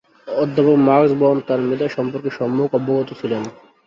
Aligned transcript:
অধ্যাপক 0.35 0.77
Max 0.87 1.11
Born 1.19 1.37
তার 1.47 1.59
মেধা 1.67 1.87
সম্পর্কে 1.97 2.29
সম্যক 2.37 2.71
অবগত 2.79 3.09
ছিলেন। 3.19 3.43